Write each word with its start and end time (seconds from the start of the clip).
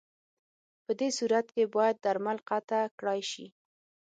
پدې 0.85 1.09
صورت 1.17 1.47
کې 1.55 1.63
باید 1.75 1.95
درمل 2.05 2.37
قطع 2.49 2.81
کړای 2.99 3.21
شي. 3.31 3.45